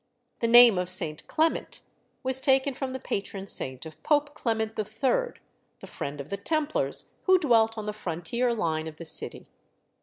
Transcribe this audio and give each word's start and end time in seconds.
The 0.39 0.47
name 0.47 0.79
of 0.79 0.89
Saint 0.89 1.27
Clement 1.27 1.81
was 2.23 2.41
taken 2.41 2.73
from 2.73 2.91
the 2.91 2.99
patron 2.99 3.45
saint 3.45 3.85
of 3.85 4.01
Pope 4.01 4.33
Clement 4.33 4.71
III., 4.75 5.39
the 5.79 5.85
friend 5.85 6.19
of 6.19 6.31
the 6.31 6.37
Templars, 6.37 7.11
who 7.25 7.37
dwelt 7.37 7.77
on 7.77 7.85
the 7.85 7.93
frontier 7.93 8.51
line 8.51 8.87
of 8.87 8.95
the 8.95 9.05
City. 9.05 9.45